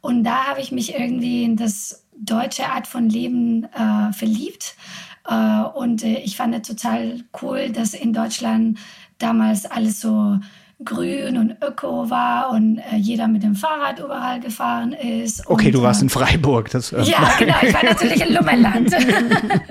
[0.00, 4.76] und da habe ich mich irgendwie in das deutsche Art von Leben äh, verliebt.
[5.28, 8.78] Äh, und äh, ich fand es total cool, dass in Deutschland
[9.18, 10.38] damals alles so
[10.84, 15.46] grün und öko war und äh, jeder mit dem Fahrrad überall gefahren ist.
[15.46, 16.70] Okay, und, du warst in Freiburg.
[16.70, 17.56] Das, äh, ja, genau.
[17.62, 18.90] Ich war natürlich in Lummerland.
[18.90, 19.28] genau.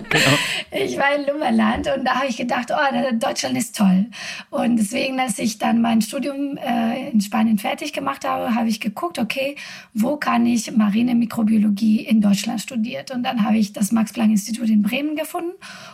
[0.71, 4.05] Ich war in Lummerland und da habe ich gedacht, oh, Deutschland ist toll.
[4.51, 8.79] Und deswegen, als ich dann mein Studium äh, in Spanien fertig gemacht habe, habe ich
[8.79, 9.55] geguckt, okay,
[9.95, 13.09] wo kann ich marine Mikrobiologie in Deutschland studiert?
[13.09, 15.53] Und dann habe ich das Max-Planck-Institut in Bremen gefunden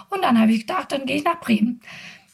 [0.09, 1.79] und dann habe ich gedacht, dann gehe ich nach Bremen.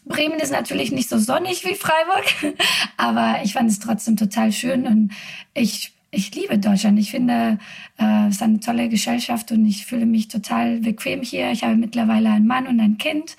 [0.06, 2.56] Bremen ist natürlich nicht so sonnig wie Freiburg,
[2.98, 5.12] aber ich fand es trotzdem total schön und
[5.54, 7.00] ich, ich liebe Deutschland.
[7.00, 7.60] Ich finde,
[8.00, 11.52] äh, es ist eine tolle Gesellschaft und ich fühle mich total bequem hier.
[11.52, 13.38] Ich habe mittlerweile einen Mann und ein Kind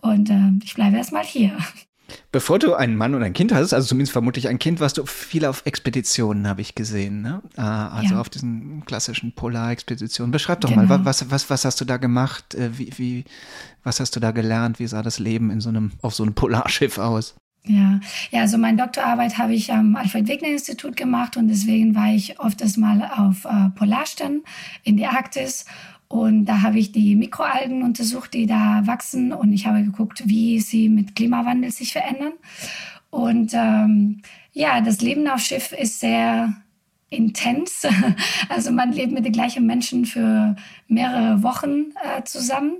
[0.00, 1.56] und äh, ich bleibe erstmal hier.
[2.30, 5.06] Bevor du einen Mann und ein Kind hattest, also zumindest vermutlich ein Kind, warst du
[5.06, 7.22] viel auf Expeditionen, habe ich gesehen.
[7.22, 7.42] Ne?
[7.56, 8.20] Ah, also ja.
[8.20, 10.32] auf diesen klassischen Polarexpeditionen.
[10.32, 10.82] Beschreib doch genau.
[10.84, 12.54] mal, was, was, was hast du da gemacht?
[12.54, 13.24] Äh, wie, wie,
[13.82, 14.78] was hast du da gelernt?
[14.78, 17.34] Wie sah das Leben in so einem, auf so einem Polarschiff aus?
[17.64, 18.00] Ja,
[18.32, 22.40] ja, also meine Doktorarbeit habe ich am Alfred Wegener Institut gemacht und deswegen war ich
[22.40, 24.42] oft mal auf äh, Polarstern
[24.82, 25.64] in der Arktis
[26.12, 29.32] und da habe ich die Mikroalgen untersucht, die da wachsen.
[29.32, 32.34] Und ich habe geguckt, wie sie mit Klimawandel sich verändern.
[33.08, 34.20] Und ähm,
[34.52, 36.54] ja, das Leben auf Schiff ist sehr
[37.08, 37.86] intens.
[38.50, 40.54] Also man lebt mit den gleichen Menschen für
[40.86, 42.74] mehrere Wochen äh, zusammen.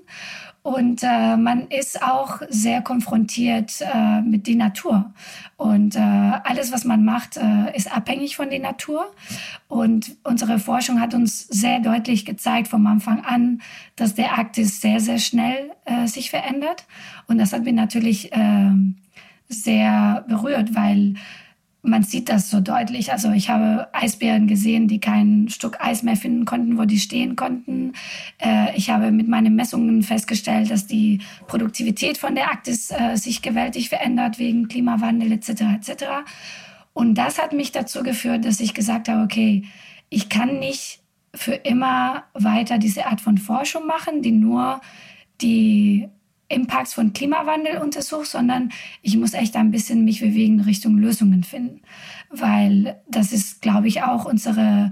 [0.62, 5.12] Und äh, man ist auch sehr konfrontiert äh, mit der Natur.
[5.57, 9.12] Und äh, alles, was man macht, äh, ist abhängig von der Natur.
[9.66, 13.61] Und unsere Forschung hat uns sehr deutlich gezeigt vom Anfang an,
[13.96, 16.87] dass der Arktis sehr, sehr schnell äh, sich verändert.
[17.27, 18.70] Und das hat mich natürlich äh,
[19.48, 21.14] sehr berührt, weil
[21.83, 23.12] man sieht das so deutlich.
[23.12, 27.35] Also ich habe Eisbären gesehen, die kein Stück Eis mehr finden konnten, wo die stehen
[27.35, 27.92] konnten.
[28.38, 33.42] Äh, ich habe mit meinen Messungen festgestellt, dass die Produktivität von der Arktis äh, sich
[33.42, 35.49] gewaltig verändert wegen Klimawandel etc.
[35.49, 36.05] etc.
[36.92, 39.64] Und das hat mich dazu geführt, dass ich gesagt habe, okay,
[40.09, 41.01] ich kann nicht
[41.35, 44.81] für immer weiter diese Art von Forschung machen, die nur
[45.40, 46.09] die
[46.53, 48.71] Impacts von Klimawandel untersucht, sondern
[49.03, 51.81] ich muss echt ein bisschen mich bewegen Richtung Lösungen finden,
[52.31, 54.91] weil das ist, glaube ich, auch unsere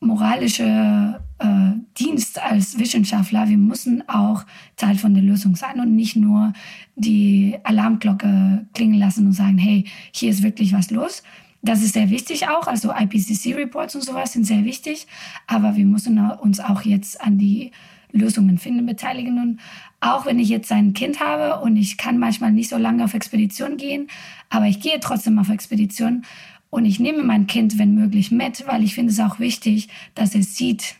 [0.00, 3.48] moralische äh, Dienst als Wissenschaftler.
[3.48, 4.44] Wir müssen auch
[4.76, 6.52] Teil von der Lösung sein und nicht nur
[6.94, 11.22] die Alarmglocke klingen lassen und sagen, hey, hier ist wirklich was los.
[11.62, 12.66] Das ist sehr wichtig auch.
[12.66, 15.06] Also IPCC-Reports und sowas sind sehr wichtig.
[15.46, 17.72] Aber wir müssen uns auch jetzt an die
[18.16, 19.40] Lösungen finden beteiligen.
[19.40, 19.60] Und
[20.00, 23.14] auch wenn ich jetzt ein Kind habe und ich kann manchmal nicht so lange auf
[23.14, 24.08] Expedition gehen,
[24.50, 26.24] aber ich gehe trotzdem auf Expedition
[26.70, 30.34] und ich nehme mein Kind, wenn möglich, mit, weil ich finde es auch wichtig, dass
[30.34, 30.96] es sieht,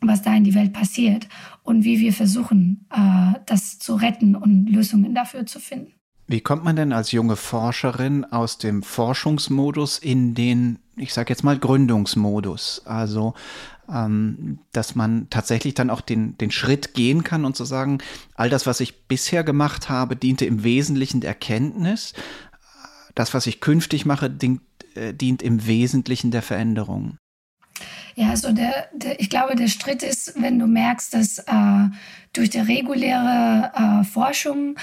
[0.00, 1.28] was da in die Welt passiert
[1.62, 5.92] und wie wir versuchen, äh, das zu retten und Lösungen dafür zu finden.
[6.26, 11.44] Wie kommt man denn als junge Forscherin aus dem Forschungsmodus in den, ich sage jetzt
[11.44, 12.82] mal, Gründungsmodus?
[12.86, 13.34] Also,
[13.92, 17.98] ähm, dass man tatsächlich dann auch den, den Schritt gehen kann und zu sagen,
[18.34, 22.14] all das, was ich bisher gemacht habe, diente im Wesentlichen der Erkenntnis.
[23.14, 24.60] Das, was ich künftig mache, dient,
[24.94, 27.16] äh, dient im Wesentlichen der Veränderung.
[28.16, 31.88] Ja, also der, der, ich glaube, der Schritt ist, wenn du merkst, dass äh,
[32.32, 34.76] durch die reguläre äh, Forschung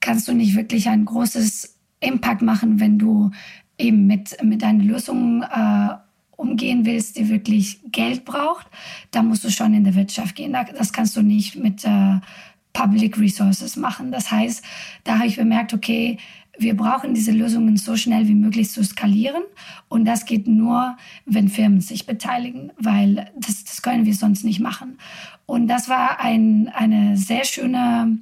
[0.00, 3.30] kannst du nicht wirklich ein großes Impact machen, wenn du
[3.78, 5.94] eben mit, mit deinen Lösungen äh,
[6.38, 8.66] umgehen willst, die wirklich Geld braucht.
[9.10, 10.56] Da musst du schon in der Wirtschaft gehen.
[10.76, 12.20] Das kannst du nicht mit äh,
[12.72, 14.12] Public Resources machen.
[14.12, 14.64] Das heißt,
[15.04, 16.16] da habe ich bemerkt, okay,
[16.56, 19.42] wir brauchen diese Lösungen so schnell wie möglich zu skalieren.
[19.88, 20.96] Und das geht nur,
[21.26, 24.98] wenn Firmen sich beteiligen, weil das, das können wir sonst nicht machen.
[25.46, 28.18] Und das war ein, eine sehr schöne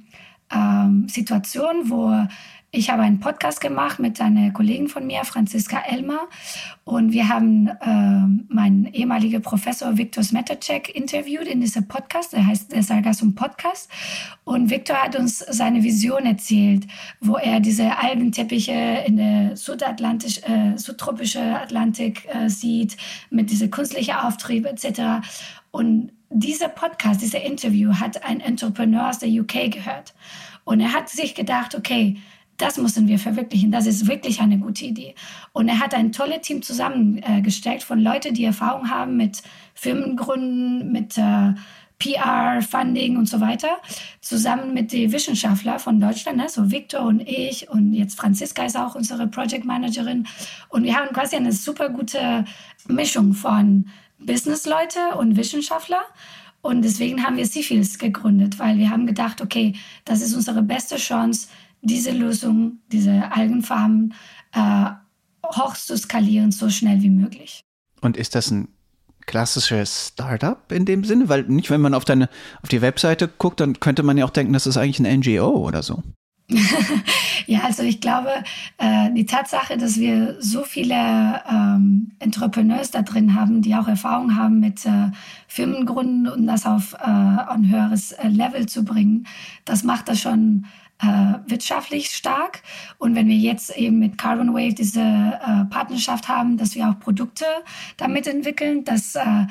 [0.51, 2.27] ähm, Situation, wo
[2.71, 6.27] ich habe einen Podcast gemacht mit einer Kollegin von mir, Franziska Elmer,
[6.83, 12.73] und wir haben äh, meinen ehemaligen Professor Viktor Smetacek interviewt in diesem Podcast, der heißt
[12.73, 13.89] der Sargassum Podcast.
[14.43, 16.87] Und Viktor hat uns seine Vision erzählt,
[17.19, 22.97] wo er diese Algenteppiche in der äh, subtropische Atlantik äh, sieht,
[23.29, 25.27] mit dieser künstlichen Auftrieb etc.
[25.71, 30.13] Und dieser Podcast, dieser Interview hat ein Entrepreneur aus der UK gehört.
[30.63, 32.17] Und er hat sich gedacht, okay,
[32.57, 33.71] das müssen wir verwirklichen.
[33.71, 35.15] Das ist wirklich eine gute Idee.
[35.53, 39.43] Und er hat ein tolles Team zusammengestellt von Leuten, die Erfahrung haben mit
[39.75, 41.53] Firmengründen, mit äh,
[41.99, 43.69] PR, Funding und so weiter,
[44.21, 46.47] zusammen mit den Wissenschaftlern von Deutschland, ne?
[46.47, 50.27] so Victor und ich und jetzt Franziska ist auch unsere Project Managerin.
[50.69, 52.45] Und wir haben quasi eine super gute
[52.87, 53.87] Mischung von
[54.19, 56.01] Businessleute und Wissenschaftler.
[56.61, 59.73] Und deswegen haben wir Sifils gegründet, weil wir haben gedacht, okay,
[60.05, 61.47] das ist unsere beste Chance,
[61.81, 64.13] diese Lösung, diese Algenfarmen
[64.53, 64.89] äh,
[65.45, 67.61] hoch zu skalieren, so schnell wie möglich.
[68.01, 68.67] Und ist das ein
[69.25, 71.29] klassisches Startup in dem Sinne?
[71.29, 72.29] Weil nicht, wenn man auf deine,
[72.61, 75.49] auf die Webseite guckt, dann könnte man ja auch denken, das ist eigentlich ein NGO
[75.49, 76.03] oder so.
[77.45, 78.29] ja, also ich glaube,
[78.77, 80.95] äh, die Tatsache, dass wir so viele
[81.49, 85.11] ähm, Entrepreneurs da drin haben, die auch Erfahrung haben mit äh,
[85.49, 89.27] Firmengründen und das auf äh, ein höheres äh, Level zu bringen,
[89.65, 90.65] das macht das schon
[90.99, 92.63] äh, wirtschaftlich stark.
[92.97, 96.99] Und wenn wir jetzt eben mit Carbon Wave diese äh, Partnerschaft haben, dass wir auch
[96.99, 97.45] Produkte
[97.97, 99.45] damit entwickeln, dass äh,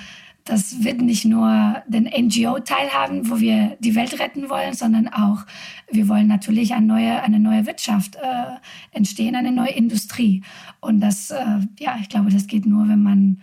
[0.46, 5.44] das wird nicht nur den NGO-Teil haben, wo wir die Welt retten wollen, sondern auch,
[5.90, 8.56] wir wollen natürlich eine neue, eine neue Wirtschaft äh,
[8.92, 10.44] entstehen, eine neue Industrie.
[10.80, 13.42] Und das, äh, ja, ich glaube, das geht nur, wenn man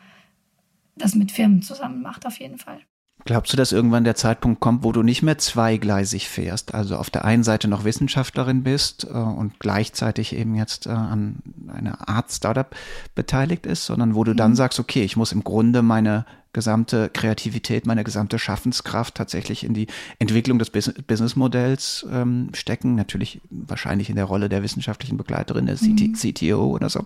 [0.96, 2.80] das mit Firmen zusammen macht, auf jeden Fall.
[3.26, 6.74] Glaubst du, dass irgendwann der Zeitpunkt kommt, wo du nicht mehr zweigleisig fährst?
[6.74, 11.38] Also auf der einen Seite noch Wissenschaftlerin bist äh, und gleichzeitig eben jetzt äh, an
[11.68, 12.76] einer Art Startup
[13.16, 14.38] beteiligt ist, sondern wo du mhm.
[14.38, 19.74] dann sagst, okay, ich muss im Grunde meine gesamte Kreativität, meine gesamte Schaffenskraft tatsächlich in
[19.74, 19.88] die
[20.20, 22.96] Entwicklung des Businessmodells ähm, stecken.
[22.96, 26.14] Natürlich wahrscheinlich in der Rolle der wissenschaftlichen Begleiterin, der mhm.
[26.14, 27.06] CTO oder so.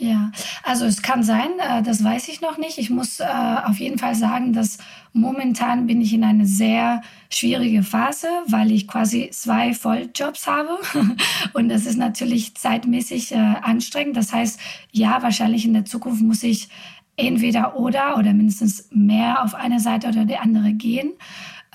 [0.00, 0.30] Ja,
[0.62, 2.78] also es kann sein, äh, das weiß ich noch nicht.
[2.78, 4.78] Ich muss äh, auf jeden Fall sagen, dass
[5.12, 10.78] momentan bin ich in eine sehr schwierige Phase, weil ich quasi zwei Volljobs habe
[11.52, 14.16] und das ist natürlich zeitmäßig äh, anstrengend.
[14.16, 14.60] Das heißt,
[14.92, 16.68] ja, wahrscheinlich in der Zukunft muss ich
[17.16, 21.14] entweder oder oder mindestens mehr auf eine Seite oder die andere gehen.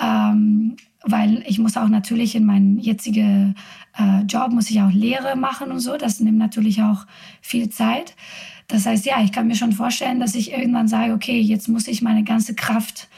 [0.01, 3.55] Ähm, weil ich muss auch natürlich in meinen jetzigen
[3.97, 5.97] äh, Job, muss ich auch Lehre machen und so.
[5.97, 7.05] Das nimmt natürlich auch
[7.41, 8.15] viel Zeit.
[8.67, 11.87] Das heißt, ja, ich kann mir schon vorstellen, dass ich irgendwann sage, okay, jetzt muss
[11.87, 13.09] ich meine ganze Kraft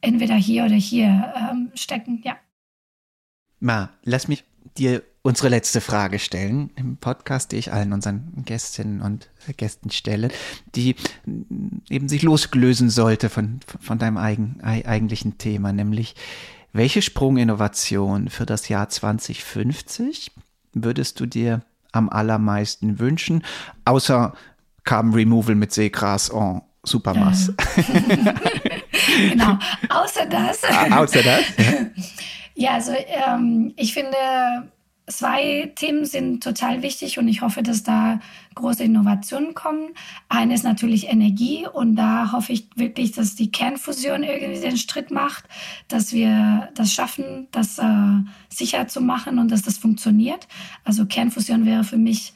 [0.00, 2.36] entweder hier oder hier ähm, stecken, ja.
[3.60, 4.44] Ma, lass mich
[4.76, 10.28] dir unsere letzte Frage stellen im Podcast, die ich allen unseren Gästinnen und Gästen stelle,
[10.74, 10.96] die
[11.88, 16.14] eben sich loslösen sollte von, von deinem eigen, eigentlichen Thema, nämlich
[16.74, 20.32] welche Sprunginnovation für das Jahr 2050
[20.74, 23.44] würdest du dir am allermeisten wünschen,
[23.84, 24.34] außer
[24.82, 27.52] Carbon Removal mit Seegras en Supermass?
[29.30, 29.56] genau,
[29.88, 30.62] außer das.
[30.90, 31.44] Außer das?
[31.56, 31.86] Ja,
[32.54, 34.16] ja also ähm, ich finde,
[35.06, 38.20] zwei Themen sind total wichtig und ich hoffe, dass da
[38.54, 39.90] große Innovationen kommen.
[40.28, 45.10] Eine ist natürlich Energie und da hoffe ich wirklich, dass die Kernfusion irgendwie den Schritt
[45.10, 45.44] macht,
[45.88, 47.84] dass wir das schaffen, das äh,
[48.48, 50.48] sicher zu machen und dass das funktioniert.
[50.84, 52.32] Also Kernfusion wäre für mich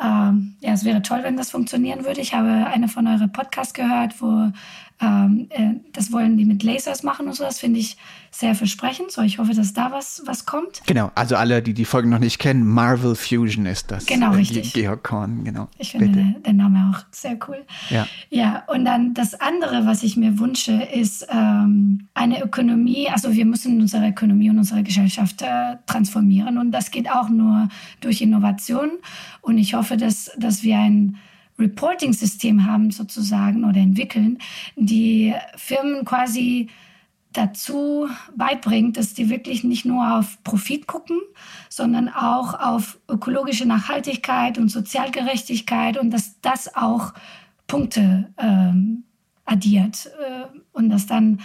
[0.00, 2.20] ähm, ja, es wäre toll, wenn das funktionieren würde.
[2.20, 4.52] Ich habe eine von euren Podcasts gehört, wo
[5.00, 7.44] ähm, äh, das wollen die mit Lasers machen und so.
[7.44, 7.96] Das finde ich
[8.30, 9.12] sehr versprechend.
[9.12, 10.82] So, ich hoffe, dass da was, was kommt.
[10.86, 14.06] Genau, also alle, die die Folge noch nicht kennen, Marvel Fusion ist das.
[14.06, 14.72] Genau, äh, richtig.
[14.72, 15.68] Georg Korn, genau.
[15.78, 17.64] Ich finde der, der, Name auch sehr cool.
[17.90, 18.06] Ja.
[18.30, 23.08] Ja, und dann das andere, was ich mir wünsche, ist ähm, eine Ökonomie.
[23.08, 26.58] Also wir müssen unsere Ökonomie und unsere Gesellschaft äh, transformieren.
[26.58, 27.68] Und das geht auch nur
[28.00, 28.90] durch Innovation.
[29.42, 31.18] Und ich hoffe, dass, dass wir ein
[31.58, 34.38] Reporting-System haben sozusagen oder entwickeln,
[34.76, 36.68] die Firmen quasi
[37.32, 41.18] dazu beibringt, dass die wirklich nicht nur auf Profit gucken,
[41.68, 47.12] sondern auch auf ökologische Nachhaltigkeit und Sozialgerechtigkeit und dass das auch
[47.66, 49.04] Punkte ähm,
[49.44, 51.40] addiert äh, und dass dann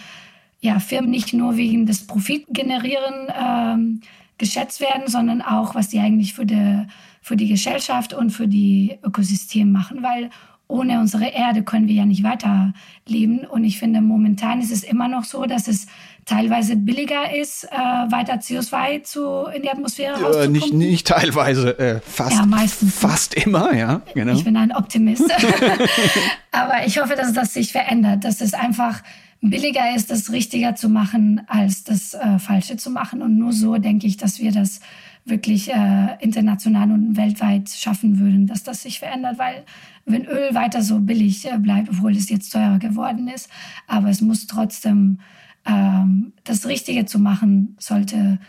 [0.62, 4.02] ja, Firmen nicht nur wegen des Profit generieren ähm,
[4.38, 6.88] geschätzt werden, sondern auch, was die eigentlich für die
[7.24, 10.30] für die Gesellschaft und für die Ökosystem machen, weil
[10.68, 13.46] ohne unsere Erde können wir ja nicht weiterleben.
[13.46, 15.88] Und ich finde, momentan ist es immer noch so, dass es
[16.26, 22.00] teilweise billiger ist, äh, weiter CO2 zu, in die Atmosphäre äh, nicht, nicht teilweise, äh,
[22.02, 22.96] fast, ja, meistens.
[22.96, 24.02] fast immer, ja.
[24.14, 24.34] Genau.
[24.34, 25.24] Ich bin ein Optimist.
[26.52, 29.02] Aber ich hoffe, dass das sich verändert, dass es einfach
[29.42, 33.22] billiger ist, das Richtiger zu machen, als das äh, Falsche zu machen.
[33.22, 34.80] Und nur so denke ich, dass wir das
[35.26, 39.64] wirklich äh, international und weltweit schaffen würden, dass das sich verändert, weil
[40.06, 43.50] wenn Öl weiter so billig äh, bleibt, obwohl es jetzt teurer geworden ist,
[43.88, 45.20] aber es muss trotzdem
[45.66, 48.40] ähm, das Richtige zu machen, sollte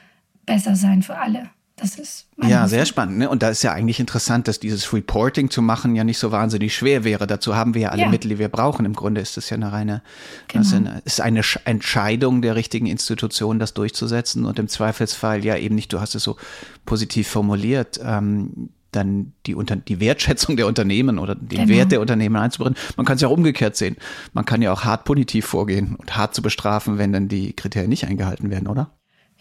[0.46, 1.50] besser sein für alle.
[1.76, 3.18] Das ist ja sehr spannend.
[3.18, 3.28] Ne?
[3.28, 6.74] Und da ist ja eigentlich interessant, dass dieses Reporting zu machen ja nicht so wahnsinnig
[6.74, 7.26] schwer wäre.
[7.26, 8.08] Dazu haben wir ja alle ja.
[8.08, 8.86] Mittel, die wir brauchen.
[8.86, 10.00] Im Grunde ist es ja eine reine,
[10.46, 10.76] genau.
[10.76, 15.92] eine, ist eine Entscheidung der richtigen Institution, das durchzusetzen und im Zweifelsfall ja eben nicht.
[15.92, 16.36] Du hast es so
[16.84, 17.98] positiv formuliert.
[18.04, 21.68] Ähm, dann die, Unter die Wertschätzung der Unternehmen oder den genau.
[21.68, 22.78] Wert der Unternehmen einzubringen.
[22.96, 23.96] Man kann es ja auch umgekehrt sehen.
[24.32, 27.90] Man kann ja auch hart punitiv vorgehen und hart zu bestrafen, wenn dann die Kriterien
[27.90, 28.92] nicht eingehalten werden, oder?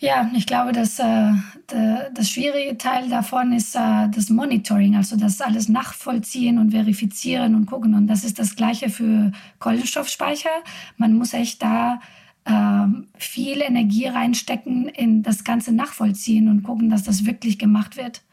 [0.03, 1.31] Ja, ich glaube, dass äh,
[1.71, 7.55] de, das schwierige Teil davon ist äh, das Monitoring, also das alles nachvollziehen und verifizieren
[7.55, 7.93] und gucken.
[7.93, 10.49] Und das ist das Gleiche für Kohlenstoffspeicher.
[10.97, 12.01] Man muss echt da
[12.43, 12.85] äh,
[13.17, 18.25] viel Energie reinstecken in das ganze Nachvollziehen und gucken, dass das wirklich gemacht wird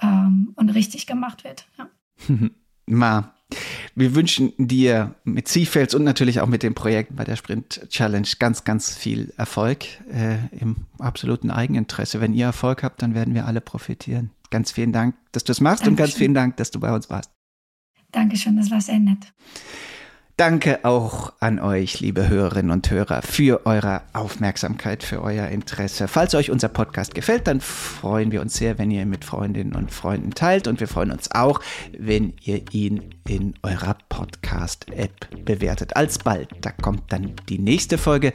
[0.00, 1.66] ähm, und richtig gemacht wird.
[1.76, 1.88] Ja.
[3.94, 8.28] wir wünschen dir mit Seafields und natürlich auch mit dem Projekt bei der Sprint Challenge
[8.38, 12.20] ganz, ganz viel Erfolg äh, im absoluten Eigeninteresse.
[12.20, 14.30] Wenn ihr Erfolg habt, dann werden wir alle profitieren.
[14.50, 15.92] Ganz vielen Dank, dass du es machst Dankeschön.
[15.92, 17.30] und ganz vielen Dank, dass du bei uns warst.
[18.12, 19.32] Dankeschön, das war sehr nett.
[20.40, 26.08] Danke auch an euch, liebe Hörerinnen und Hörer, für eure Aufmerksamkeit, für euer Interesse.
[26.08, 29.74] Falls euch unser Podcast gefällt, dann freuen wir uns sehr, wenn ihr ihn mit Freundinnen
[29.74, 30.66] und Freunden teilt.
[30.66, 31.60] Und wir freuen uns auch,
[31.98, 35.94] wenn ihr ihn in eurer Podcast-App bewertet.
[35.94, 38.32] Alsbald, da kommt dann die nächste Folge.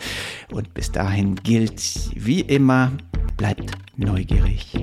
[0.52, 1.82] Und bis dahin gilt
[2.14, 2.92] wie immer,
[3.36, 4.78] bleibt neugierig.